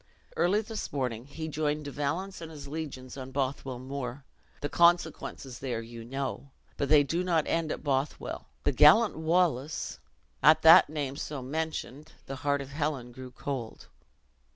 Early 0.35 0.61
this 0.61 0.91
morning 0.91 1.27
he 1.27 1.47
joined 1.47 1.85
De 1.85 1.91
Valence 1.91 2.41
and 2.41 2.49
his 2.49 2.67
legions 2.67 3.17
on 3.17 3.29
Bothwell 3.29 3.77
Moor. 3.77 4.23
The 4.61 4.67
consequences 4.67 5.59
there 5.59 5.83
you 5.83 6.03
know. 6.03 6.49
But 6.75 6.89
they 6.89 7.03
do 7.03 7.23
not 7.23 7.45
end 7.45 7.71
at 7.71 7.83
Bothwell. 7.83 8.47
The 8.63 8.71
gallant 8.71 9.15
Wallace" 9.15 9.99
At 10.41 10.63
that 10.63 10.89
name, 10.89 11.17
so 11.17 11.43
mentioned, 11.43 12.13
the 12.25 12.37
heart 12.37 12.61
of 12.61 12.69
Helen 12.71 13.11
grew 13.11 13.29
cold. 13.29 13.89